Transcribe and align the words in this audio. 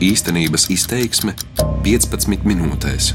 Īstenības 0.00 0.70
izteiksme 0.72 1.34
15 1.84 2.46
minūtēs. 2.48 3.10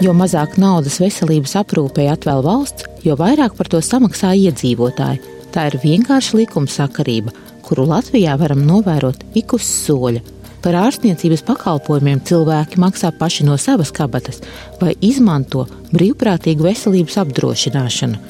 Jo 0.00 0.14
mazāk 0.16 0.54
naudas 0.56 0.96
veselības 1.02 1.52
aprūpei 1.60 2.06
atvēl 2.08 2.40
valsts, 2.46 2.86
jo 3.04 3.12
vairāk 3.20 3.58
par 3.58 3.68
to 3.68 3.82
samaksā 3.84 4.30
iedzīvotāji. 4.40 5.20
Tā 5.52 5.66
ir 5.68 5.76
vienkārša 5.82 6.40
likuma 6.40 6.72
sakarība, 6.72 7.34
kuru 7.66 7.84
Latvijā 7.90 8.38
varam 8.40 8.64
novērot 8.64 9.20
ik 9.36 9.52
uz 9.58 9.68
soļa. 9.68 10.24
Par 10.64 10.80
ārstniecības 10.86 11.44
pakalpojumiem 11.44 12.24
cilvēki 12.24 12.80
maksā 12.80 13.12
paši 13.20 13.44
no 13.44 13.60
savas 13.60 13.92
kabatas 13.92 14.40
vai 14.80 14.96
izmanto 15.04 15.66
brīvprātīgu 15.92 16.70
veselības 16.70 17.20
apdrošināšanu. 17.20 18.22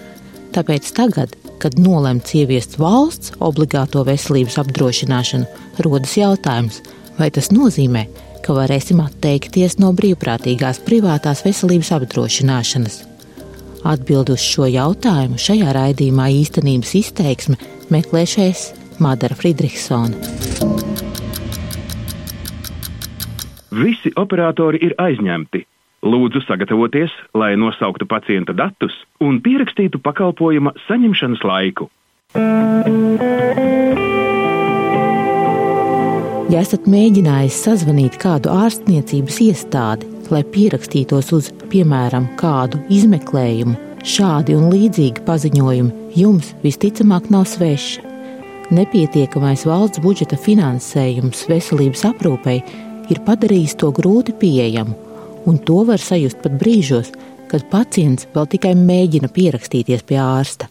Tāpēc 0.50 0.90
tagad, 0.98 1.38
kad 1.62 1.78
nolemts 1.80 2.34
ieviest 2.36 2.76
valsts 2.80 3.32
obligāto 3.40 4.04
veselības 4.06 4.58
apdrošināšanu, 4.62 5.48
rodas 5.84 6.16
jautājums, 6.18 6.80
vai 7.18 7.30
tas 7.32 7.50
nozīmē, 7.54 8.06
ka 8.44 8.54
varēsim 8.56 9.00
atteikties 9.02 9.78
no 9.82 9.92
brīvprātīgās 9.96 10.82
privātās 10.86 11.42
veselības 11.46 11.92
apdrošināšanas. 11.98 12.98
Atbildi 13.86 14.34
uz 14.34 14.42
šo 14.42 14.66
jautājumu 14.70 15.38
šajā 15.38 15.72
raidījumā 15.76 16.28
īstenības 16.40 16.94
izteiksme 17.00 17.58
meklēšais 17.94 18.66
Madara 19.02 19.36
Friedrichsona. 19.38 20.14
Visi 23.76 24.12
operatori 24.16 24.80
ir 24.86 24.94
aizņemti. 24.98 25.66
Lūdzu 26.06 26.44
sagatavoties, 26.44 27.10
lai 27.34 27.56
nosauktu 27.58 28.06
pacienta 28.06 28.54
datus 28.54 28.94
un 29.18 29.40
pierakstītu 29.42 29.98
pakalpojuma 30.04 30.76
saņemšanas 30.86 31.42
laiku. 31.42 31.88
Ja 36.46 36.60
esat 36.62 36.86
mēģinājis 36.86 37.56
sazvanīt 37.66 38.18
kādu 38.22 38.52
ārstniecības 38.54 39.40
iestādi, 39.48 40.06
lai 40.30 40.44
pierakstītos 40.54 41.32
uz, 41.34 41.48
piemēram, 41.72 42.28
kādu 42.38 42.78
izmeklējumu, 42.92 43.74
šādi 44.06 44.54
un 44.54 44.68
līdzīgi 44.70 45.24
paziņojumi 45.26 46.12
jums 46.20 46.52
visticamāk 46.62 47.32
nav 47.34 47.48
sveši. 47.50 48.04
Nepietiekamais 48.76 49.66
valsts 49.66 50.02
budžeta 50.02 50.38
finansējums 50.38 51.48
veselības 51.50 52.06
aprūpei 52.12 52.60
ir 53.10 53.22
padarījis 53.26 53.76
to 53.82 53.90
grūti 53.94 54.34
pieejamu, 54.38 54.94
un 55.46 55.58
to 55.62 55.84
var 55.88 56.02
sajust 56.02 56.42
pat 56.42 56.58
brīžos, 56.60 57.12
kad 57.50 57.66
pacients 57.70 58.26
vēl 58.34 58.48
tikai 58.56 58.74
mēģina 58.78 59.30
pierakstīties 59.32 60.02
pie 60.06 60.18
ārsta. 60.20 60.68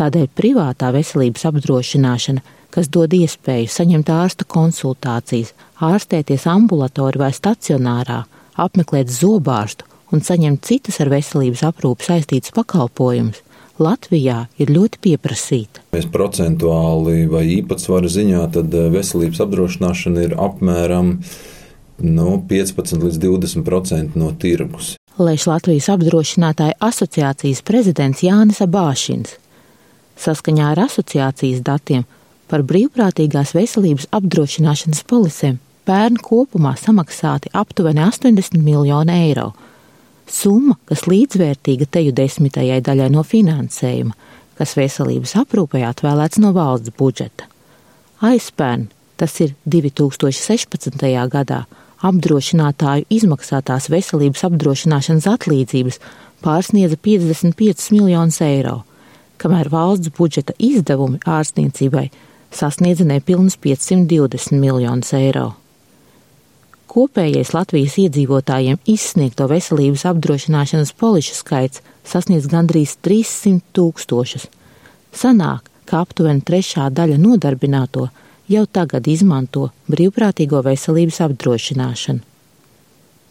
Tādēļ 0.00 0.28
privātā 0.32 0.88
veselības 0.94 1.44
apdrošināšana, 1.50 2.40
kas 2.72 2.88
dod 2.88 3.12
iespēju 3.12 3.68
saņemt 3.68 4.08
ārsta 4.08 4.48
konsultācijas, 4.48 5.52
ārstēties 5.84 6.48
ambulatorā 6.48 7.26
vai 7.26 7.32
stacionārā, 7.36 8.22
apmeklēt 8.56 9.12
zobārstu 9.12 9.84
un 10.12 10.24
saņemt 10.24 10.64
citus 10.64 11.00
ar 11.04 11.12
veselības 11.12 11.64
aprūpi 11.68 12.08
saistītus 12.08 12.56
pakalpojumus, 12.56 13.44
Latvijā 13.82 14.46
ir 14.60 14.68
ļoti 14.70 15.00
pieprasīta. 15.02 15.80
Mēs 15.96 16.04
procentuāli 16.12 17.24
vai 17.30 17.46
īpatsvaru 17.56 18.10
ziņā 18.12 18.42
tad 18.54 18.74
eh, 18.76 18.90
veselības 18.92 19.40
apdrošināšana 19.46 20.28
ir 20.28 20.36
apmēram 20.38 21.16
no 21.18 21.51
nu, 22.02 22.36
15 22.48 23.02
līdz 23.02 23.20
20% 23.22 24.18
no 24.18 24.32
tirgus. 24.38 24.94
Lēš 25.20 25.46
Latvijas 25.50 25.90
apdrošinātāju 25.92 26.78
asociācijas 26.80 27.62
prezidents 27.66 28.22
Jānis 28.24 28.62
Abāšins. 28.64 29.36
Saskaņā 30.22 30.72
ar 30.72 30.84
asociācijas 30.86 31.60
datiem 31.64 32.06
par 32.48 32.64
brīvprātīgās 32.68 33.54
veselības 33.56 34.08
apdrošināšanas 34.12 35.04
polisēm 35.08 35.60
pērn 35.88 36.18
kopumā 36.22 36.76
samaksāti 36.78 37.52
aptuveni 37.56 38.04
80 38.04 38.60
miljoni 38.62 39.18
eiro 39.26 39.52
Summa, 40.32 40.78
kas 40.88 41.04
līdzvērtīga 41.10 41.88
teju 41.92 42.12
desmitajai 42.16 42.80
daļai 42.84 43.08
no 43.12 43.24
finansējuma, 43.26 44.14
kas 44.56 44.76
veselības 44.78 45.34
aprūpē 45.42 45.82
atvēlēts 45.88 46.40
no 46.40 46.52
valsts 46.56 46.94
budžeta. 46.96 47.48
Aizpērn, 48.24 48.86
tas 49.20 49.34
ir 49.42 49.52
2016. 49.66 51.02
gadā, 51.32 51.64
apdrošinātāju 52.02 53.06
izmaksātās 53.12 53.88
veselības 53.92 54.44
apdrošināšanas 54.48 55.28
atlīdzības 55.30 56.00
pārsniedza 56.42 56.98
55 56.98 57.92
miljonus 57.94 58.40
eiro, 58.42 58.82
kamēr 59.38 59.70
valsts 59.72 60.12
budžeta 60.18 60.56
izdevumi 60.58 61.22
ārstniecībai 61.22 62.08
sasniedza 62.52 63.06
nepilnus 63.08 63.56
520 63.62 64.58
miljonus 64.58 65.12
eiro. 65.16 65.52
Kopējais 66.92 67.54
Latvijas 67.56 67.94
iedzīvotājiem 68.02 68.82
izsniegto 68.92 69.46
veselības 69.48 70.04
apdrošināšanas 70.10 70.92
polišu 71.00 71.38
skaits 71.38 71.80
sasniedz 72.04 72.50
gandrīz 72.52 72.98
300 73.00 73.62
tūkstošus. 73.72 74.44
Sanāk, 75.16 75.70
ka 75.88 76.02
aptuveni 76.04 76.44
trešā 76.44 76.90
daļa 76.92 77.16
nodarbināto 77.22 78.10
jau 78.50 78.64
tagad 78.66 79.06
izmanto 79.08 79.68
brīvprātīgo 79.92 80.62
veselības 80.66 81.20
apdrošināšanu. 81.26 82.24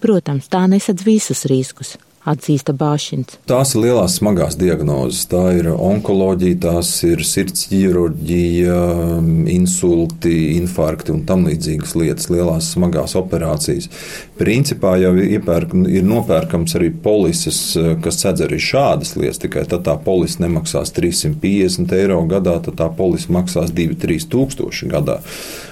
Protams, 0.02 0.48
tā 0.50 0.64
nesadz 0.70 1.06
visus 1.06 1.46
riskus, 1.50 1.98
atzīsta 2.28 2.74
Bāšins. 2.78 3.38
Tās 3.50 3.74
ir 3.76 3.86
lielās 3.86 4.18
smagās 4.20 4.58
diagnozes. 4.60 5.24
Tā 5.32 5.44
ir 5.58 5.72
onkoloģija, 5.74 6.60
tās 6.66 6.92
ir 7.08 7.24
sirds 7.28 7.66
ķirurģija, 7.72 8.78
insulti, 9.54 10.36
infarkti 10.60 11.16
un 11.16 11.24
tam 11.30 11.48
līdzīgas 11.50 11.96
lietas, 11.98 12.30
lielās 12.34 12.72
smagās 12.76 13.16
operācijas. 13.20 13.90
Principā 14.42 14.96
jau 15.02 15.14
iepērk, 15.22 15.74
ir 15.90 16.06
nopērkams 16.08 16.78
arī 16.80 16.92
polises, 17.04 17.60
kas 18.04 18.22
sedz 18.24 18.46
arī 18.46 18.62
šādas 18.62 19.16
lietas, 19.18 19.42
tikai 19.42 19.66
tad 19.70 19.86
tā 19.88 19.98
polise 20.02 20.42
nemaksās 20.44 20.94
350 20.98 21.98
eiro 21.98 22.22
gadā, 22.30 22.60
tad 22.66 22.80
tā 22.82 22.90
polise 22.98 23.34
maksās 23.34 23.74
2-3 23.76 24.30
tūkstoši 24.32 24.90
gadā. 24.94 25.22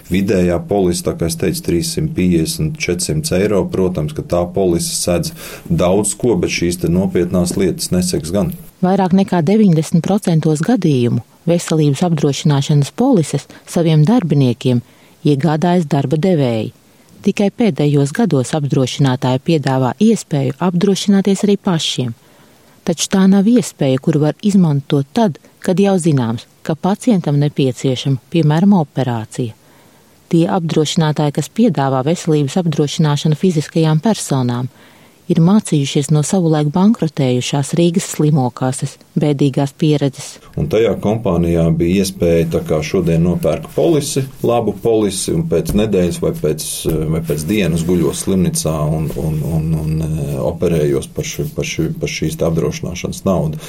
Vidējā 0.10 0.58
polise, 0.70 1.04
tā 1.06 1.14
kā 1.18 1.28
es 1.30 1.38
teicu, 1.38 1.62
350, 1.68 2.80
400 2.82 3.38
eiro. 3.38 3.62
Protams, 3.70 4.16
ka 4.18 4.26
tā 4.26 4.42
polise 4.56 4.96
sedz 4.98 5.34
daudz 5.70 6.16
ko, 6.18 6.34
bet 6.40 6.54
šīs 6.54 6.82
nopietnās 6.90 7.54
lietas 7.60 7.92
neseks 7.94 8.34
gan. 8.34 8.54
Vairāk 8.82 9.14
nekā 9.14 9.44
90% 9.46 10.50
gadījumu 10.66 11.22
veselības 11.50 12.04
apdrošināšanas 12.08 12.94
polises 12.96 13.48
saviem 13.68 14.06
darbiniekiem 14.08 14.82
iegādājas 15.28 15.88
darba 15.90 16.18
devēji. 16.18 16.74
Tikai 17.20 17.50
pēdējos 17.52 18.14
gados 18.16 18.54
apdrošinātāji 18.56 19.44
piedāvā 19.44 19.92
iespēju 20.00 20.56
apdrošināties 20.64 21.44
arī 21.48 21.58
pašiem. 21.60 22.14
Taču 22.88 23.10
tā 23.12 23.26
nav 23.28 23.48
iespēja, 23.52 24.00
kuru 24.02 24.24
var 24.24 24.40
izmantot 24.42 25.12
tad, 25.14 25.38
kad 25.60 25.80
jau 25.84 25.98
zināms, 26.00 26.48
ka 26.64 26.80
pacientam 26.80 27.38
nepieciešama, 27.44 28.24
piemēram, 28.32 28.78
operācija. 28.80 29.59
Tie 30.30 30.44
apdrošinātāji, 30.46 31.34
kas 31.40 31.50
piedāvā 31.58 32.04
veselības 32.06 32.60
apdrošināšanu 32.62 33.38
fiziskajām 33.40 34.02
personām, 34.04 34.70
ir 35.30 35.40
mācījušies 35.46 36.10
no 36.14 36.24
savulaik 36.26 36.72
bankrotējušās 36.74 37.76
Rīgas 37.78 38.08
slimokāses 38.16 38.98
bēdīgās 39.20 39.74
pieredzes. 39.80 40.30
Un 40.60 40.70
tajā 40.72 40.96
kompānijā 41.04 41.66
bija 41.76 42.04
iespēja, 42.04 42.48
tā 42.56 42.62
kā 42.66 42.80
šodien 42.86 43.24
nopērk 43.28 43.70
polisi, 43.76 44.24
labu 44.46 44.74
polisi, 44.82 45.34
un 45.36 45.46
pēc 45.52 45.74
nedēļas 45.78 46.20
vai 46.24 46.34
pēc, 46.38 46.66
vai 47.14 47.22
pēc 47.26 47.46
dienas 47.50 47.86
guļos 47.88 48.24
slimnīcā 48.26 48.76
un, 48.98 49.10
un, 49.20 49.40
un, 49.58 49.70
un 49.84 50.06
e, 50.06 50.38
operējos 50.50 51.10
par, 51.16 51.28
ši, 51.28 51.48
par, 51.56 51.68
ši, 51.68 51.90
par 52.00 52.14
šīs 52.14 52.40
apdrošināšanas 52.50 53.24
naudu. 53.28 53.62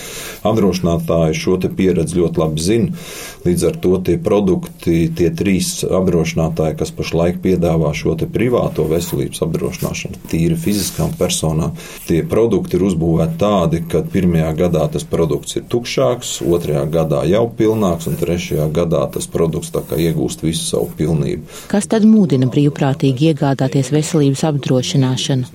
Apdrošinātāji 0.47 1.38
šo 1.41 1.59
pieredzi 1.60 2.19
ļoti 2.19 2.41
labi 2.41 2.65
zina. 2.65 3.04
Līdz 3.44 3.66
ar 3.69 3.76
to 3.82 3.94
tie 4.04 4.16
produkti, 4.20 5.10
tie 5.16 5.31
trīs 5.37 5.81
apdrošinātāji, 5.84 6.78
kas 6.81 6.94
pašlaik 6.97 7.40
piedāvā 7.44 7.93
šo 7.96 8.17
privāto 8.31 8.85
veselības 8.88 9.40
apdrošināšanu, 9.46 10.20
tīri 10.31 10.58
fiziskām 10.61 11.14
personām 11.19 11.50
personā. 11.50 11.70
Tie 12.06 12.23
produkti 12.26 12.76
ir 12.76 12.85
uzbūvēti 12.88 13.38
tādi, 13.38 13.82
ka 13.88 14.02
pirmajā 14.02 14.52
gadā 14.56 14.88
tas 14.93 15.05
produkts 15.05 15.56
ir 15.56 15.64
tukšāks, 15.69 16.41
otrajā 16.43 16.85
gadā 16.91 17.25
jau 17.29 17.49
pilnāks, 17.49 18.08
un 18.08 18.17
trešajā 18.17 18.70
gadā 18.73 19.11
tas 19.12 19.26
produkts 19.26 19.70
iegūst 19.70 20.43
visu 20.43 20.64
savu 20.64 20.91
pilnību. 20.97 21.43
Kas 21.69 21.87
tad 21.87 22.05
mudina 22.05 22.47
brīvprātīgi 22.47 23.32
iegādāties 23.32 23.93
veselības 23.93 24.44
apdrošināšanu? 24.44 25.47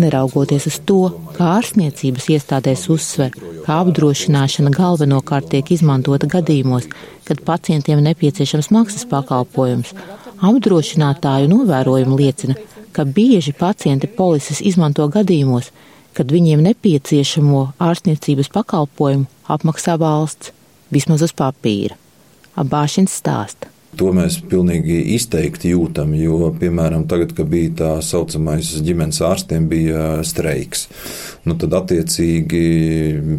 Neraugoties 0.00 0.66
uz 0.66 0.78
to, 0.84 1.12
kā 1.36 1.58
ārstniecības 1.58 2.28
iestādēs 2.32 2.88
uzsver, 2.92 3.32
ka 3.66 3.82
apdrošināšana 3.82 4.72
galvenokārt 4.72 5.50
tiek 5.52 5.72
izmantota 5.74 6.28
gadījumos, 6.30 6.88
kad 7.28 7.42
pacientiem 7.46 8.02
nepieciešams 8.02 8.72
maksas 8.74 9.06
pakalpojums, 9.08 9.92
apdrošinātāju 10.42 11.50
novērojumi 11.52 12.18
liecina, 12.18 12.58
ka 12.92 13.06
bieži 13.08 13.54
pacienti 13.56 14.10
polises 14.10 14.60
izmanto 14.60 15.06
gadījumos, 15.08 15.70
kad 16.12 16.32
viņiem 16.32 16.60
nepieciešamo 16.68 17.64
ārstniecības 17.80 18.52
pakalpojumu 18.52 19.28
apmaksā 19.48 19.96
valsts, 20.00 20.52
vismaz 20.92 21.24
uz 21.24 21.32
papīra. 21.36 21.96
Abāšins 22.58 23.14
stāsta. 23.22 23.71
To 24.00 24.08
mēs 24.16 24.38
pilnīgi 24.48 24.94
izteikti 25.18 25.74
jūtam, 25.74 26.14
jo, 26.16 26.46
piemēram, 26.56 27.04
tagad, 27.10 27.34
kad 27.36 27.50
bija 27.52 27.72
tā 27.76 27.90
saucamais 28.04 28.70
ģimenes 28.86 29.20
ārstiem, 29.28 29.66
bija 29.68 30.22
streiks. 30.24 30.86
Nu, 31.44 31.58
tad, 31.60 31.74
attiecīgi, 31.76 32.62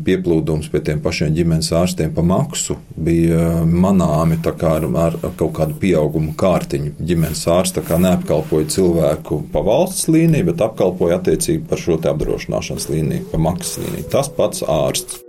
pieplūdums 0.05 0.69
pie 0.69 0.83
tiem 0.85 1.01
pašiem 1.01 1.33
ģimenes 1.33 1.71
ārstiem 1.73 2.13
pa 2.13 2.21
maksu 2.27 2.77
bija 2.93 3.63
manāmi 3.65 4.37
kā 4.43 4.75
ar, 4.77 4.87
ar 5.17 5.17
kaut 5.39 5.55
kādu 5.57 5.79
pieaugumu 5.81 6.35
kārtiņu. 6.37 6.93
Ģimenes 7.01 7.45
ārsts 7.49 7.81
neapkalpoja 8.05 8.69
cilvēku 8.77 9.41
pa 9.53 9.65
valsts 9.65 10.05
līniju, 10.11 10.51
bet 10.51 10.65
apkalpoja 10.69 11.17
attiecīgi 11.21 11.65
par 11.69 11.81
šo 11.81 11.97
apdrošināšanas 11.97 12.89
līniju, 12.93 13.29
pa 13.33 13.41
maksas 13.41 13.81
līniju. 13.81 14.09
Tas 14.13 14.29
pats 14.29 14.61
ārsts. 14.69 15.22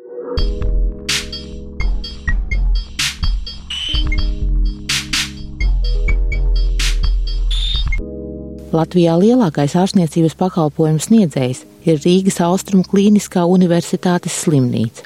Latvijā 8.74 9.12
lielākais 9.14 9.76
ārstniecības 9.78 10.34
pakalpojumu 10.34 10.98
sniedzējs 10.98 11.60
ir 11.86 12.00
Rīgas 12.02 12.40
Austrumu 12.42 12.82
Kliniskā 12.90 13.44
Universitātes 13.46 14.34
slimnīca. 14.42 15.04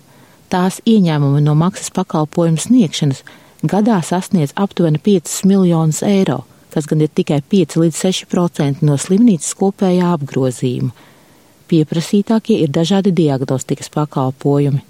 Tās 0.49 0.79
ieņēmumi 0.89 1.43
no 1.45 1.53
maksas 1.59 1.93
pakalpojumu 1.93 2.63
sniegšanas 2.63 3.21
gadā 3.69 3.99
sasniedz 4.01 4.55
aptuveni 4.57 5.03
5 5.05 5.43
miljonus 5.51 6.01
eiro, 6.07 6.47
kas 6.73 6.89
gan 6.89 7.05
ir 7.05 7.13
tikai 7.13 7.43
5 7.45 7.77
līdz 7.83 8.01
6% 8.07 8.81
no 8.89 8.97
slimnīcas 8.97 9.53
kopējā 9.61 10.15
apgrozījuma. 10.17 10.95
Pieprasītākie 11.69 12.63
ir 12.65 12.73
dažādi 12.73 13.13
diagnostikas 13.13 13.93
pakalpojumi. 13.93 14.81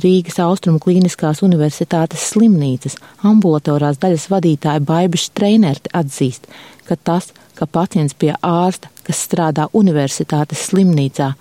Rīgas 0.00 0.38
Austrumu 0.40 0.80
Kliniskās 0.80 1.42
Universitātes 1.44 2.28
slimnīcas 2.32 2.96
ambulatorās 3.26 3.98
daļas 4.00 4.28
vadītāja 4.32 4.84
Baibiša 4.86 5.34
Treinerte 5.36 5.92
atzīst, 5.96 6.46
ka 6.88 6.96
tas, 6.96 7.30
ka 7.58 7.68
pacients 7.68 8.16
pie 8.16 8.32
ārsta, 8.40 8.88
kas 9.04 9.24
strādā 9.26 9.68
universitātes 9.76 10.68
slimnīcā, 10.70 11.32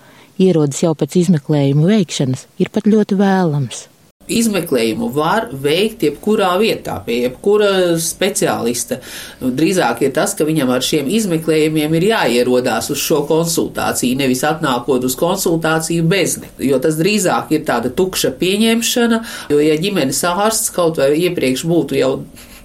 ierodas 0.44 0.84
jau 0.84 0.96
pēc 0.98 1.22
izmeklējuma 1.24 1.88
veikšanas, 1.94 2.48
ir 2.60 2.74
pat 2.74 2.90
ļoti 2.90 3.20
vēlams 3.20 3.88
izmeklējumu 4.30 5.10
var 5.16 5.50
veikt 5.52 6.06
jebkurā 6.08 6.52
vietā, 6.62 7.00
pie 7.06 7.22
jebkura 7.26 7.72
speciālista. 8.02 9.00
Drīzāk 9.42 10.04
ir 10.06 10.14
tas, 10.16 10.36
ka 10.38 10.48
viņam 10.48 10.74
ar 10.76 10.86
šiem 10.86 11.10
izmeklējumiem 11.20 11.96
ir 12.00 12.08
jāierodās 12.12 12.92
uz 12.94 13.02
šo 13.04 13.24
konsultāciju, 13.30 14.20
nevis 14.20 14.44
atnākot 14.48 15.08
uz 15.08 15.18
konsultāciju 15.20 16.06
bez 16.10 16.38
ne. 16.42 16.52
Jo 16.70 16.82
tas 16.84 17.00
drīzāk 17.00 17.54
ir 17.56 17.66
tāda 17.68 17.92
tukša 17.96 18.34
pieņemšana, 18.40 19.24
jo 19.54 19.64
ja 19.64 19.80
ģimenes 19.80 20.22
ārsts 20.30 20.74
kaut 20.76 21.02
vai 21.02 21.14
iepriekš 21.26 21.66
būtu 21.70 22.00
jau 22.00 22.14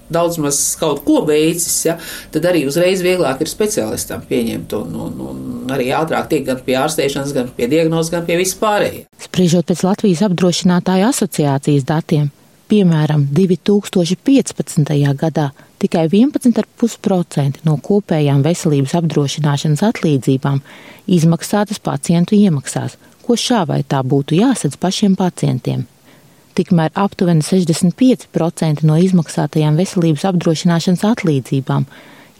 daudz 0.09 0.37
maz 0.41 0.59
kaut 0.79 1.03
ko 1.05 1.21
veicis, 1.27 1.75
ja, 1.87 1.97
tad 2.33 2.45
arī 2.49 2.65
uzreiz 2.69 3.01
vieglāk 3.05 3.41
ir 3.41 3.51
speciālistam 3.51 4.25
pieņemt 4.29 4.75
un, 4.77 4.95
un, 5.07 5.21
un 5.29 5.75
arī 5.75 5.89
ātrāk 5.97 6.29
tiek 6.31 6.45
gan 6.47 6.61
pie 6.65 6.77
ārstēšanas, 6.79 7.33
gan 7.35 7.51
pie 7.55 7.69
diagnozes, 7.71 8.13
gan 8.13 8.25
pie 8.27 8.37
vispārējiem. 8.41 9.07
Spriežot 9.25 9.69
pēc 9.69 9.85
Latvijas 9.87 10.25
apdrošinātāju 10.27 11.07
asociācijas 11.09 11.87
datiem, 11.89 12.29
piemēram, 12.71 13.27
2015. 13.35 14.93
gadā 15.21 15.49
tikai 15.81 16.05
11,5% 16.09 17.65
no 17.67 17.79
kopējām 17.81 18.45
veselības 18.45 18.95
apdrošināšanas 19.01 19.83
atlīdzībām 19.89 20.61
izmaksātas 21.17 21.81
pacientu 21.83 22.37
iemaksās, 22.37 22.97
ko 23.25 23.37
šā 23.37 23.65
vai 23.69 23.81
tā 23.81 24.05
būtu 24.05 24.37
jāsadz 24.37 24.77
pašiem 24.81 25.17
pacientiem 25.17 25.85
tikmēr 26.55 26.93
aptuveni 26.95 27.43
65% 27.45 28.85
no 28.87 28.97
izmaksātajām 29.01 29.77
veselības 29.79 30.25
apdrošināšanas 30.31 31.05
atlīdzībām 31.11 31.87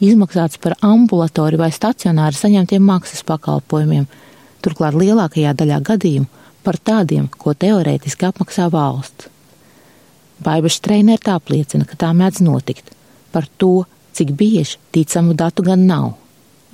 izmaksāts 0.03 0.59
par 0.61 0.75
ambulatoriju 0.83 1.61
vai 1.61 1.71
stacionāri 1.75 2.35
saņemtiem 2.37 2.83
maksas 2.83 3.23
pakalpojumiem, 3.27 4.07
turklāt 4.63 4.97
lielākajā 4.99 5.53
daļā 5.55 5.79
gadījumu 5.91 6.43
par 6.65 6.79
tādiem, 6.81 7.29
ko 7.29 7.53
teorētiski 7.53 8.27
apmaksā 8.27 8.67
valsts. 8.73 9.29
Baibaša 10.43 10.81
treniņš 10.87 11.29
apliecina, 11.31 11.85
ka 11.87 11.95
tā 11.99 12.11
mēdz 12.17 12.41
notikt. 12.43 12.91
Par 13.31 13.47
to, 13.61 13.85
cik 14.15 14.33
bieži 14.35 14.79
ticamu 14.95 15.35
datu 15.37 15.63
gan 15.63 15.85
nav. 15.87 16.15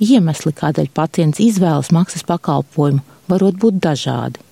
Iemesli, 0.02 0.50
kādēļ 0.58 0.88
pacients 0.94 1.42
izvēlas 1.42 1.92
maksas 1.94 2.24
pakalpojumu, 2.26 3.04
varot 3.30 3.58
būt 3.62 3.78
dažādi. 3.82 4.42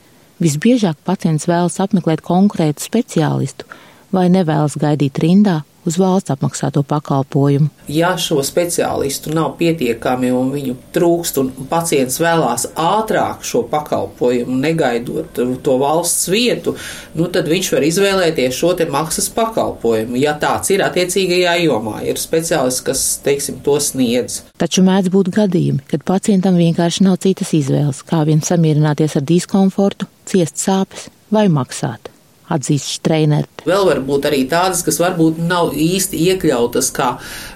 Visbiežāk 0.40 0.96
pacients 1.04 1.44
vēlas 1.50 1.76
apmeklēt 1.84 2.22
konkrētu 2.24 2.80
speciālistu 2.80 3.68
vai 4.14 4.28
nevēlas 4.32 4.78
gaidīt 4.80 5.20
rindā 5.20 5.60
uz 5.90 5.98
valsts 6.00 6.32
apmaksāto 6.32 6.82
pakalpojumu. 6.86 7.68
Ja 7.90 8.12
šo 8.20 8.40
speciālistu 8.46 9.32
nav 9.34 9.56
pietiekami 9.58 10.30
un 10.34 10.52
viņu 10.54 10.76
trūkst, 10.94 11.40
un 11.42 11.50
pacients 11.70 12.20
vēlās 12.22 12.68
ātrāk 12.78 13.44
šo 13.46 13.64
pakalpojumu, 13.70 14.58
negaidot 14.62 15.40
to 15.64 15.76
valsts 15.80 16.30
vietu, 16.30 16.76
nu 17.18 17.26
tad 17.32 17.50
viņš 17.50 17.72
var 17.74 17.88
izvēlēties 17.88 18.60
šo 18.60 18.72
te 18.78 18.86
maksas 18.90 19.30
pakalpojumu. 19.34 20.18
Ja 20.20 20.36
tāds 20.40 20.70
ir 20.74 20.84
attiecīgajā 20.86 21.56
jomā, 21.64 21.98
ir 22.06 22.20
speciālists, 22.20 22.84
kas, 22.86 23.04
teiksim, 23.24 23.58
to 23.66 23.76
sniedz. 23.82 24.44
Taču 24.60 24.84
mēdz 24.86 25.10
būt 25.12 25.32
gadījumi, 25.34 25.84
kad 25.90 26.06
pacientam 26.06 26.60
vienkārši 26.60 27.08
nav 27.08 27.18
citas 27.24 27.54
izvēles, 27.56 28.04
kā 28.06 28.22
vien 28.28 28.44
samierināties 28.44 29.18
ar 29.18 29.26
diskomfortu, 29.26 30.08
ciest 30.30 30.62
sāpes 30.62 31.10
vai 31.34 31.48
maksāt 31.50 32.10
atzīst 32.50 32.98
Streinert. 32.98 33.64
Vēl 33.68 33.86
var 33.88 34.02
būt 34.04 34.28
arī 34.30 34.44
tādas, 34.50 34.84
kas 34.86 35.00
varbūt 35.02 35.40
nav 35.44 35.74
īsti 35.74 36.20
iekļautas 36.30 36.92
kā, 36.96 37.10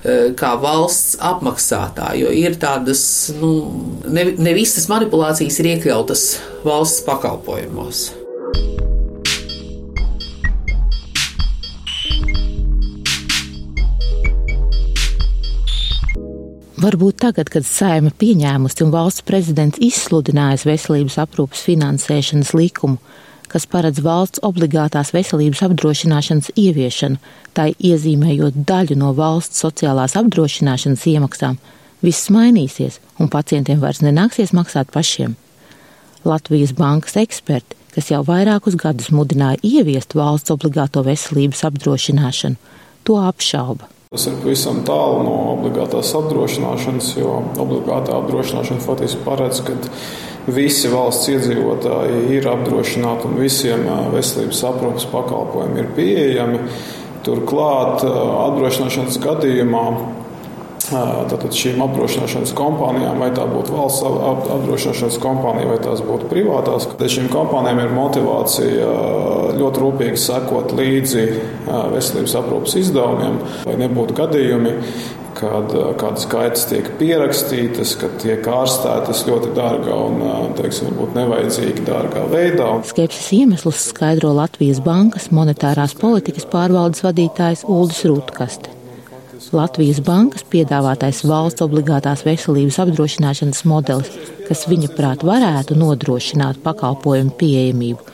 eh, 0.04 0.32
kā 0.38 0.54
valsts 0.60 1.18
apmaksātā, 1.20 2.14
jo 2.20 2.30
ir 2.30 2.58
tādas, 2.60 3.04
nu, 3.40 3.54
ne, 4.06 4.30
ne 4.38 4.54
visas 4.56 4.88
manipulācijas 4.88 5.60
ir 5.60 5.74
iekļautas 5.76 6.26
valsts 6.64 7.04
pakalpojumos. 7.06 8.10
Varbūt 16.84 17.16
tagad, 17.22 17.48
kad 17.48 17.64
saima 17.64 18.10
pieņēmusi 18.12 18.82
un 18.84 18.90
valsts 18.92 19.24
prezidents 19.24 19.78
izsludinājis 19.80 20.66
veselības 20.68 21.14
aprūpas 21.22 21.62
finansēšanas 21.64 22.50
likumu, 22.52 22.98
kas 23.54 23.68
paredz 23.70 24.00
valsts 24.02 24.42
obligātās 24.42 25.12
veselības 25.14 25.62
apdrošināšanas 25.68 26.50
ieviešanu, 26.58 27.20
tai 27.54 27.68
iezīmējot 27.78 28.58
daļu 28.66 28.98
no 28.98 29.12
valsts 29.14 29.62
sociālās 29.62 30.16
apdrošināšanas 30.18 31.06
iemaksām, 31.12 31.60
viss 32.02 32.32
mainīsies 32.34 32.98
un 33.22 33.30
pacientiem 33.30 33.78
vairs 33.78 34.02
nenāksies 34.02 34.50
maksāt 34.58 34.90
pašiem. 34.90 35.36
Latvijas 36.26 36.74
bankas 36.74 37.14
eksperti, 37.22 37.78
kas 37.94 38.10
jau 38.10 38.24
vairākus 38.26 38.74
gadus 38.80 39.12
mudināja 39.14 39.62
ieviest 39.62 40.18
valsts 40.18 40.50
obligāto 40.50 41.04
veselības 41.06 41.62
apdrošināšanu, 41.70 42.58
to 43.06 43.20
apšauba. 43.22 43.86
Tas 44.14 44.28
ir 44.30 44.36
pavisam 44.38 44.76
tālu 44.86 45.24
no 45.26 45.32
obligātās 45.56 46.12
apdrošināšanas, 46.14 47.08
jo 47.18 47.32
obligātā 47.58 48.14
apdrošināšana 48.20 48.84
faktiski 48.84 49.24
paredz, 49.24 49.58
ka 49.66 49.74
visi 50.54 50.86
valsts 50.92 51.32
iedzīvotāji 51.32 52.20
ir 52.36 52.46
apdrošināti 52.46 53.26
un 53.26 53.34
visiem 53.42 53.82
veselības 54.12 54.60
aprūpas 54.70 55.08
pakalpojumi 55.10 55.82
ir 55.82 55.90
pieejami. 55.96 56.60
Turklāt 57.26 58.06
apdrošināšanas 58.06 59.18
gadījumā 59.24 59.82
Tātad 60.84 61.54
šīm 61.56 61.80
apdrošināšanas 61.80 62.52
kompānijām, 62.58 63.16
vai 63.22 63.30
tā 63.32 63.46
būtu 63.48 63.72
valsts 63.72 64.04
apdrošināšanas 64.04 65.16
kompānija, 65.22 65.70
vai 65.70 65.78
tās 65.80 66.02
būtu 66.04 66.28
privātās, 66.28 66.90
tad 66.90 67.12
šīm 67.14 67.30
kompānijām 67.32 67.80
ir 67.86 67.94
motivācija 67.96 68.90
ļoti 69.56 69.84
rūpīgi 69.84 70.20
sekot 70.20 70.74
līdzi 70.76 71.26
veselības 71.94 72.36
aprūpas 72.42 72.76
izdevumiem, 72.82 73.40
lai 73.64 73.78
nebūtu 73.80 74.18
gadījumi, 74.18 74.74
kad 75.34 75.72
kādas 75.98 76.28
kaitas 76.30 76.68
tiek 76.70 76.92
pierakstītas, 77.00 77.96
kad 78.00 78.20
tiek 78.22 78.44
ārstētas 78.44 79.24
ļoti 79.28 79.54
dārgā 79.56 79.96
un, 80.10 80.54
teiksim, 80.60 80.92
varbūt 80.92 81.16
nevajadzīgi 81.18 81.88
dārgā 81.88 82.28
veidā. 82.30 82.70
Skepsis 82.92 83.32
iemeslus 83.40 83.82
skaidro 83.88 84.34
Latvijas 84.36 84.84
Bankas 84.84 85.32
monetārās 85.34 85.96
politikas 85.98 86.46
pārvaldes 86.52 87.02
vadītājs 87.08 87.66
Uldis 87.66 88.04
Rūtkaste. 88.06 88.73
Latvijas 89.52 90.00
bankas 90.04 90.44
piedāvātais 90.48 91.20
valsts 91.28 91.64
obligātās 91.64 92.24
veselības 92.24 92.78
apdrošināšanas 92.84 93.64
modelis, 93.68 94.12
kas 94.48 94.64
viņa 94.70 94.92
prāt 94.96 95.24
varētu 95.26 95.76
nodrošināt 95.76 96.62
pakalpojumu 96.64 97.34
pieejamību, 97.40 98.06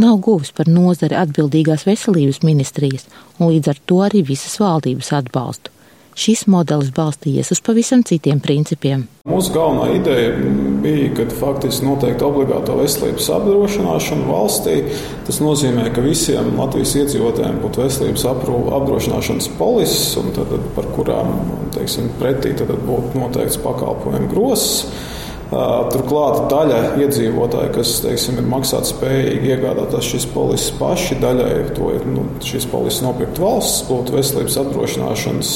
nav 0.00 0.20
guvis 0.24 0.54
par 0.56 0.70
nozari 0.72 1.18
atbildīgās 1.18 1.84
veselības 1.88 2.40
ministrijas 2.46 3.08
un 3.38 3.50
līdz 3.52 3.72
ar 3.74 3.82
to 3.84 4.00
arī 4.06 4.22
visas 4.30 4.56
valdības 4.62 5.12
atbalstu. 5.20 5.77
Šis 6.18 6.46
modelis 6.50 6.90
balstījies 6.94 7.52
uz 7.54 7.60
pavisam 7.64 8.02
citiem 8.06 8.40
principiem. 8.42 9.06
Mūsu 9.28 9.52
galvenā 9.52 9.90
ideja 9.98 10.30
bija, 10.82 11.10
ka 11.16 11.26
faktiski 11.36 11.86
noteikti 11.86 12.24
obligāto 12.24 12.78
veselības 12.78 13.28
apdrošināšanu 13.36 14.28
valstī. 14.30 14.78
Tas 15.28 15.40
nozīmē, 15.44 15.88
ka 15.94 16.04
visiem 16.04 16.54
Latvijas 16.58 16.96
iedzīvotājiem 17.02 17.60
būtu 17.62 17.84
veselības 17.84 18.24
apdrošināšanas 18.32 19.50
polises, 19.60 20.16
tad, 20.38 20.56
par 20.76 20.88
kurām 20.96 21.36
teiksim, 21.76 22.10
pretī 22.20 22.54
būtu 22.58 23.20
noteikts 23.20 23.60
pakalpojumu 23.64 24.32
grozs. 24.32 24.88
Turklāt 25.48 26.50
daļa 26.50 26.80
iedzīvotāji, 27.00 27.70
kas 27.72 27.94
teiksim, 28.04 28.36
ir 28.42 28.48
maksātspējīgi 28.52 29.54
iegādāties 29.54 30.10
šīs 30.12 30.26
polises 30.34 30.74
paši, 30.76 31.16
daļai 31.22 31.52
to 31.78 31.92
ir 31.96 32.04
nu, 32.04 32.26
šīs 32.44 32.68
polises 32.68 33.00
nopirkt 33.06 33.40
valsts, 33.40 33.86
būtu 33.88 34.18
veselības 34.18 34.58
apdrošināšanas 34.60 35.52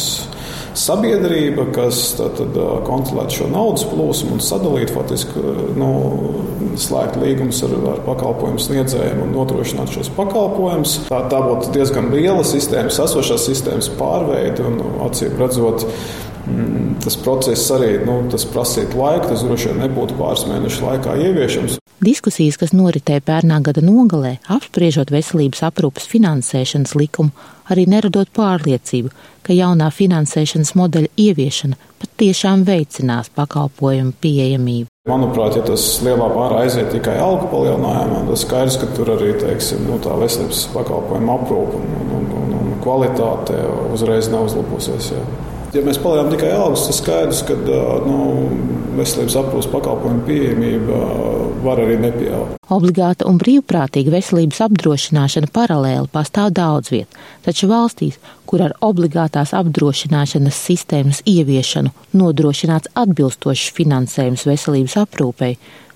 sabiedrība, 0.79 1.67
kas 1.77 2.01
tad, 2.17 2.39
tad, 2.39 2.57
kontrolētu 2.87 3.43
šo 3.43 3.51
naudas 3.53 3.85
plūsmu 3.91 4.39
un 4.39 4.41
sadalītu, 4.41 4.95
faktiski 4.97 5.45
nu, 5.77 5.91
slēgt 6.81 7.19
līgumus 7.21 7.61
ar, 7.67 7.77
ar 7.93 8.03
pakalpojumu 8.07 8.65
sniedzējiem 8.65 9.21
un 9.27 9.35
nodrošināt 9.37 9.93
šos 9.93 10.09
pakalpojumus. 10.17 11.03
Tā, 11.11 11.21
tā 11.29 11.45
būtu 11.45 11.73
diezgan 11.77 12.09
liela 12.15 12.45
sistēmas, 12.49 13.01
esošās 13.05 13.45
sistēmas 13.51 13.93
pārveide 14.01 14.65
un 14.71 14.81
acīm 15.05 15.37
redzot 15.41 15.85
tas 17.05 17.17
process 17.21 17.71
arī 17.75 17.97
nu, 18.07 18.19
tas 18.33 18.45
prasītu 18.49 18.99
laiku, 18.99 19.31
tas 19.33 19.45
droši 19.47 19.71
vien 19.71 19.83
nebūtu 19.87 20.19
pāris 20.19 20.45
mēnešu 20.51 20.87
laikā 20.87 21.17
ieviešams. 21.29 21.79
Diskusijas, 22.03 22.59
kas 22.59 22.75
noritēja 22.75 23.23
pērnā 23.27 23.61
gada 23.63 23.83
nogalē, 23.85 24.37
apspriežot 24.51 25.13
veselības 25.15 25.63
aprūpas 25.69 26.09
finansēšanas 26.11 26.97
likumu, 26.99 27.31
arī 27.71 27.87
neradot 27.91 28.31
pārliecību, 28.35 29.13
ka 29.47 29.55
jaunā 29.55 29.91
finansēšanas 29.95 30.75
modeļa 30.79 31.13
ieviešana 31.19 31.79
patiešām 32.03 32.65
veicinās 32.67 33.31
pakalpojumu 33.37 34.17
pieejamību. 34.23 34.89
Manuprāt, 35.11 35.57
ja 35.59 35.65
tas 35.67 35.85
lielā 36.07 36.29
mērā 36.31 36.61
aiziet 36.63 36.93
tikai 36.95 37.17
algu 37.19 37.49
palielinājumā, 37.51 38.21
tad 38.29 38.39
skaidrs, 38.39 38.77
ka 38.79 38.91
tur 38.95 39.15
arī 39.17 39.33
teiksim, 39.41 39.83
nu, 39.89 39.99
tā 40.03 40.15
veselības 40.21 40.69
pakalpojuma 40.75 41.39
aprūpe 41.41 41.81
un, 41.81 42.13
un, 42.19 42.29
un, 42.39 42.53
un 42.61 42.77
kvalitāte 42.85 43.59
uzreiz 43.95 44.31
neuzlabosies. 44.31 45.11
Jā. 45.17 45.25
Ja 45.73 45.81
mēs 45.81 45.97
palielinām 46.03 46.35
tikai 46.35 46.51
algas, 46.53 46.83
tad 46.85 46.97
skaidrs, 46.99 47.39
ka 47.49 47.55
nu, 48.05 48.17
veselības 48.99 49.39
aprūpas 49.41 49.69
pakalpojumu 49.73 50.25
pieejamība 50.27 50.99
var 51.65 51.81
arī 51.81 51.97
nepieaugt. 52.03 52.59
Obligāta 52.73 53.25
un 53.29 53.39
brīvprātīga 53.41 54.13
veselības 54.13 54.61
apdrošināšana 54.67 55.49
paralēli 55.55 56.11
pastāv 56.13 56.53
daudz 56.57 56.93
viet, 56.93 57.19
taču 57.47 57.71
valstīs, 57.73 58.21
kur 58.49 58.67
ar 58.67 58.77
obligātās 58.85 59.55
apdrošināšanas 59.57 60.61
sistēmas 60.69 61.25
ieviešanu 61.29 61.93
nodrošināts 62.21 62.93
atbilstošs 62.93 63.73
finansējums 63.77 64.45
veselības 64.49 64.99
aprūpei, 65.07 65.55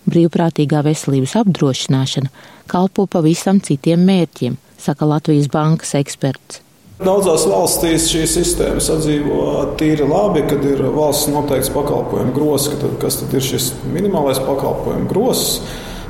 brīvprātīgā 0.08 0.84
veselības 0.86 1.36
apdrošināšana 1.42 2.32
kalpo 2.70 3.08
pavisam 3.10 3.60
citiem 3.60 4.08
mērķiem, 4.08 4.56
saka 4.80 5.08
Latvijas 5.16 5.50
bankas 5.52 5.96
eksperts. 6.00 6.65
Daudzās 6.96 7.42
valstīs 7.44 8.06
šī 8.08 8.22
sistēma 8.24 8.80
sadzīvo 8.80 9.40
tīri 9.76 10.06
labi, 10.08 10.46
kad 10.48 10.62
ir 10.64 10.80
valsts 10.94 11.28
noteikts 11.28 11.68
pakalpojumu 11.74 12.32
grozs, 12.32 12.70
kas 13.02 13.18
tad 13.20 13.34
ir 13.36 13.44
šis 13.44 13.66
minimālais 13.92 14.40
pakalpojumu 14.40 15.10
grozs. 15.10 15.58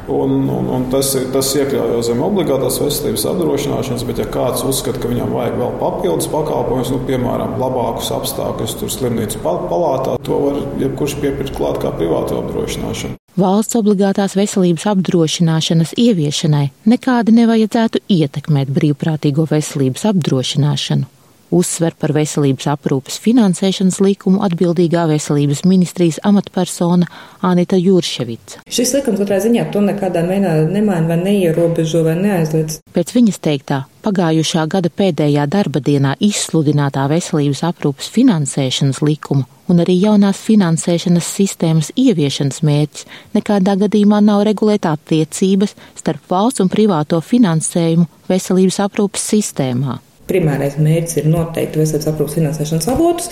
Un, 0.07 0.45
un, 0.47 0.69
un 0.71 0.85
tas, 0.93 1.09
ir, 1.19 1.25
tas 1.35 1.49
iekļaujas 1.59 2.07
zem 2.07 2.23
obligātās 2.23 2.79
veselības 2.79 3.27
apdrošināšanas, 3.33 4.05
bet, 4.07 4.23
ja 4.23 4.29
kāds 4.31 4.63
uzskata, 4.63 5.03
ka 5.03 5.11
viņam 5.11 5.35
vajag 5.35 5.59
vēl 5.59 5.75
papildus 5.83 6.31
pakalpojumus, 6.31 6.95
nu, 6.95 7.03
piemēram, 7.11 7.59
labākus 7.59 8.13
apstākļus 8.15 8.79
tur 8.79 8.95
slimnīcu 8.95 9.43
palātā, 9.43 10.15
to 10.23 10.39
var 10.45 10.63
jebkurš 10.79 11.19
piepirkt 11.25 11.59
klāt 11.59 11.83
kā 11.83 11.91
privātu 11.99 12.39
apdrošināšanu. 12.39 13.19
Valsts 13.37 13.77
obligātās 13.77 14.33
veselības 14.33 14.87
apdrošināšanas 14.89 15.91
ieviešanai 16.01 16.71
nekādi 16.89 17.35
nevajadzētu 17.37 18.01
ietekmēt 18.09 18.71
brīvprātīgo 18.73 19.45
veselības 19.51 20.07
apdrošināšanu. 20.09 21.05
Uzsver 21.53 21.93
par 22.01 22.15
veselības 22.17 22.71
aprūpes 22.73 23.21
finansēšanas 23.21 24.01
likumu 24.01 24.41
atbildīgā 24.47 25.05
veselības 25.13 25.67
ministrijas 25.69 26.17
amatpersona 26.25 27.11
Anita 27.45 27.77
Jurševica. 27.77 28.65
Šis 28.73 28.95
likums 28.97 29.21
katrā 29.21 29.43
ziņā 29.45 29.69
to 29.75 29.85
nekādā 29.85 30.25
veidā 30.25 30.57
nemaina 30.73 31.13
vai 31.13 31.21
neierobežo 31.21 32.07
vai 32.09 32.17
neaizliedz. 32.23 32.81
Pēc 32.97 33.13
viņas 33.19 33.43
teiktā, 33.45 33.83
pagājušā 34.07 34.69
gada 34.71 34.91
pēdējā 34.93 35.49
darba 35.51 35.83
dienā 35.83 36.15
izsludinātā 36.23 37.09
veselības 37.11 37.65
aprūpes 37.67 38.09
finansēšanas 38.15 39.03
likuma 39.03 39.47
un 39.67 39.83
arī 39.83 39.97
jaunās 39.99 40.39
finansēšanas 40.47 41.29
sistēmas 41.39 41.91
ieviešanas 41.99 42.63
mērķis 42.67 43.07
nekādā 43.35 43.75
gadījumā 43.83 44.23
nav 44.23 44.45
regulēt 44.47 44.87
attiecības 44.87 45.75
starp 45.99 46.31
valsts 46.31 46.63
un 46.63 46.71
privāto 46.71 47.19
finansējumu 47.19 48.07
veselības 48.31 48.83
aprūpes 48.87 49.31
sistēmā. 49.35 49.99
Primārais 50.27 50.75
mērķis 50.83 51.21
ir 51.21 51.29
noteikt 51.31 51.77
veselības 51.79 52.09
aprūpas 52.11 52.35
finansēšanas 52.35 52.89
avotus, 52.91 53.29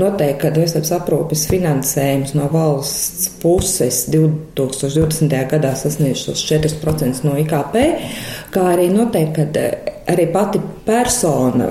noteikt, 0.00 0.38
ka 0.40 0.52
veselības 0.56 0.92
aprūpas 0.96 1.42
finansējums 1.50 2.32
no 2.38 2.46
valsts 2.52 3.28
puses 3.42 4.06
2020. 4.12 5.36
gadā 5.52 5.74
sasniegs 5.76 6.24
šos 6.24 6.46
4% 6.48 7.28
no 7.28 7.36
IKP, 7.44 7.76
kā 8.56 8.66
arī 8.72 8.88
noteikt, 8.92 9.36
ka 9.36 9.89
arī 10.10 10.26
pati 10.32 10.60
persona 10.86 11.70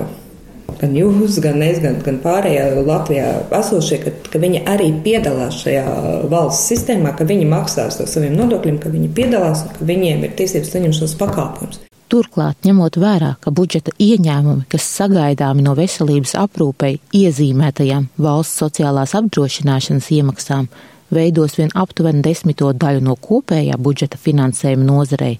gan 0.80 0.96
jūs, 0.96 1.38
gan 1.44 1.60
es, 1.64 1.80
gan, 1.82 1.98
gan 2.04 2.18
pārējie 2.22 2.84
Latvijā 2.86 3.28
esošie, 3.58 4.00
ka, 4.04 4.14
ka 4.32 4.40
viņi 4.40 4.62
arī 4.70 4.88
piedalās 5.04 5.60
šajā 5.64 5.84
valsts 6.32 6.70
sistēmā, 6.72 7.12
ka 7.18 7.26
viņi 7.28 7.48
maksās 7.50 8.00
no 8.00 8.08
saviem 8.08 8.36
nodokļiem, 8.38 8.80
ka 8.80 8.92
viņi 8.92 9.12
piedalās 9.16 9.66
un 9.66 9.74
ka 9.76 9.88
viņiem 9.90 10.26
ir 10.26 10.36
tiesības 10.38 10.72
saņemt 10.74 11.00
šos 11.00 11.16
pakāpumus. 11.20 11.82
Turklāt, 12.10 12.64
ņemot 12.66 12.96
vērā, 12.98 13.36
ka 13.38 13.52
budžeta 13.54 13.92
ieņēmumi, 14.02 14.64
kas 14.72 14.88
sagaidāmi 14.96 15.62
no 15.62 15.76
veselības 15.78 16.32
aprūpei 16.40 16.96
iezīmētajām 17.14 18.08
valsts 18.18 18.64
sociālās 18.64 19.14
apdrošināšanas 19.20 20.08
iemaksām, 20.16 20.66
veidos 21.14 21.54
vien 21.60 21.70
aptuveni 21.78 22.24
desmito 22.26 22.72
daļu 22.74 23.04
no 23.06 23.14
kopējā 23.14 23.78
budžeta 23.78 24.18
finansējuma 24.18 24.88
nozarei, 24.88 25.36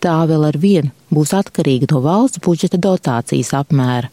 tā 0.00 0.16
vēl 0.28 0.48
ar 0.48 0.58
vienu 0.60 0.92
būs 1.12 1.34
atkarīga 1.36 1.88
no 1.92 2.02
valsts 2.04 2.42
budžeta 2.44 2.80
dotācijas 2.80 3.52
apmēra. 3.56 4.10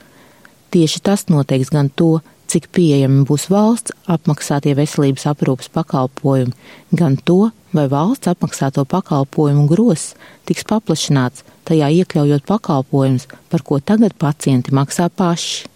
Tieši 0.74 1.02
tas 1.06 1.28
noteiks 1.30 1.70
gan 1.74 1.90
to, 1.90 2.20
cik 2.50 2.70
pieejami 2.76 3.24
būs 3.30 3.48
valsts 3.50 3.94
apmaksātie 4.10 4.74
veselības 4.78 5.26
aprūpas 5.32 5.70
pakalpojumi, 5.74 6.54
gan 6.94 7.18
to, 7.18 7.52
vai 7.74 7.88
valsts 7.90 8.30
apmaksāto 8.30 8.86
pakalpojumu 8.90 9.68
gross 9.70 10.14
tiks 10.50 10.66
paplašināts, 10.70 11.46
tajā 11.68 11.90
iekļaujot 12.00 12.46
pakalpojumus, 12.50 13.30
par 13.50 13.64
ko 13.66 13.80
tagad 13.80 14.18
pacienti 14.20 14.74
maksā 14.76 15.10
paši. 15.10 15.70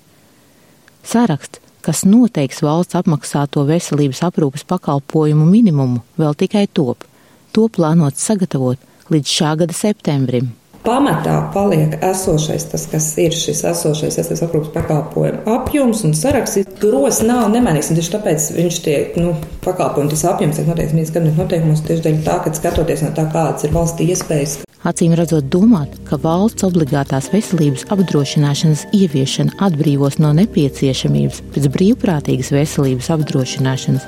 Saraksts, 1.07 1.61
kas 1.85 2.03
noteiks 2.03 2.59
valsts 2.65 2.97
apmaksāto 2.99 3.63
veselības 3.69 4.21
aprūpas 4.27 4.65
pakalpojumu 4.67 5.45
minimumu, 5.47 6.03
vēl 6.19 6.35
tikai 6.35 6.65
top. 6.67 7.05
To 7.55 7.69
plānots 7.73 8.25
sagatavot 8.27 8.81
līdz 9.13 9.35
šā 9.39 9.57
gada 9.63 9.75
septembrim 9.75 10.53
pamatā 10.87 11.35
paliek 11.51 11.97
esošais, 12.05 12.63
tas, 12.71 12.85
kas 12.87 13.09
ir 13.19 13.35
šis 13.35 13.63
esošais 13.67 14.15
veselības 14.19 14.43
aprūpas 14.45 14.71
pakalpojumu 14.75 15.41
apjoms 15.57 16.03
un 16.07 16.15
saraksts. 16.15 16.63
Gros 16.79 17.19
nav 17.25 17.49
nemainīgs, 17.51 17.89
tieši 17.91 18.13
tāpēc 18.13 18.45
viņš 18.55 18.77
tiek, 18.85 19.17
nu, 19.19 19.33
pakalpojumu 19.65 20.13
tas 20.13 20.23
apjoms 20.31 20.59
tiek 20.59 20.69
noteikts 20.69 20.95
mīnus 20.95 21.11
gabinetu 21.15 21.41
noteikumos 21.41 21.83
tieši 21.87 22.05
dēļ 22.05 22.23
tā, 22.27 22.37
ka 22.45 22.53
skatoties 22.55 23.03
no 23.03 23.11
tā, 23.17 23.27
kādas 23.33 23.67
ir 23.67 23.75
valstī 23.75 24.07
iespējas. 24.13 24.61
Acīm 24.87 25.17
redzot, 25.19 25.49
domāt, 25.51 25.97
ka 26.07 26.19
valsts 26.23 26.63
obligātās 26.63 27.27
veselības 27.33 27.87
apdrošināšanas 27.91 28.85
ieviešana 28.95 29.57
atbrīvos 29.67 30.21
no 30.23 30.31
nepieciešamības 30.37 31.43
pēc 31.55 31.69
brīvprātīgas 31.73 32.53
veselības 32.55 33.11
apdrošināšanas, 33.17 34.07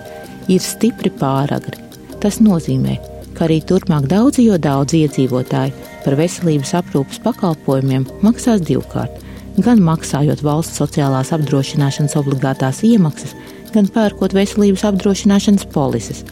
ir 0.53 0.63
stipri 0.63 1.11
pāragri. 1.19 1.81
Tas 2.23 2.39
nozīmē, 2.43 2.95
ka 3.39 3.47
arī 3.47 3.61
turpmāk 3.63 4.09
daudzi, 4.11 4.43
jo 4.49 4.57
daudz 4.59 4.97
iedzīvotāji 4.97 5.71
par 6.03 6.17
veselības 6.19 6.73
aprūpas 6.81 7.21
pakalpojumiem 7.23 8.03
maksās 8.25 8.59
divkārt, 8.67 9.21
gan 9.63 9.79
maksājot 9.83 10.43
valsts 10.43 10.81
sociālās 10.81 11.31
apdrošināšanas 11.35 12.17
obligātās 12.19 12.81
iemaksas, 12.83 13.31
gan 13.71 13.87
pērkot 13.95 14.35
veselības 14.35 14.83
apdrošināšanas 14.91 15.69
polises, 15.71 16.25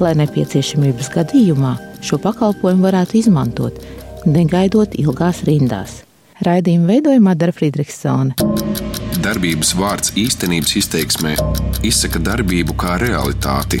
lai 0.00 0.14
nepieciešamības 0.22 1.12
gadījumā 1.12 1.74
šo 2.04 2.16
pakalpojumu 2.24 2.88
varētu 2.88 3.20
izmantot, 3.20 3.84
negaidot 4.24 4.96
ilgās 4.96 5.44
rindās. 5.44 6.00
Raidījumu 6.44 6.88
veidoja 6.88 7.20
Madara 7.22 7.52
Friedrichsone. 7.54 8.32
Darbības 9.24 9.76
vārds 9.76 10.16
īstenības 10.20 10.74
izteiksmē 10.80 11.36
izsaka 11.84 12.20
darbību 12.24 12.76
kā 12.80 12.96
realitāti 13.00 13.80